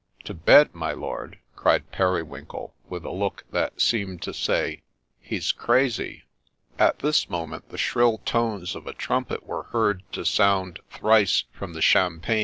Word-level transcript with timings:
'To 0.25 0.33
bed, 0.33 0.73
my 0.73 0.93
lord?' 0.93 1.37
cried 1.55 1.91
Periwinkle, 1.91 2.73
with 2.89 3.05
a 3.05 3.11
look 3.11 3.43
that 3.51 3.79
seemed 3.79 4.23
to 4.23 4.33
say,' 4.33 4.81
He 5.19 5.39
's 5.39 5.51
crazy!' 5.51 6.23
At 6.79 6.97
this 6.97 7.29
moment 7.29 7.69
the 7.69 7.77
shrill 7.77 8.17
tones 8.25 8.73
of 8.75 8.87
a 8.87 8.93
trumpet 8.93 9.45
were 9.45 9.65
heard 9.65 10.01
to 10.13 10.25
sound 10.25 10.79
thrice 10.89 11.43
from 11.51 11.73
the 11.73 11.81
champaign. 11.81 12.39